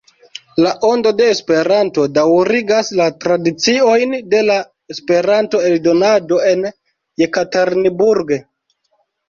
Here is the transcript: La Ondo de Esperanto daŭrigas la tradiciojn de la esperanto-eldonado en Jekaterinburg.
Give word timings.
La 0.65 0.69
Ondo 0.87 1.09
de 1.19 1.27
Esperanto 1.33 2.05
daŭrigas 2.13 2.89
la 3.01 3.07
tradiciojn 3.27 4.17
de 4.33 4.41
la 4.49 4.57
esperanto-eldonado 4.97 6.43
en 6.49 6.69
Jekaterinburg. 7.25 8.37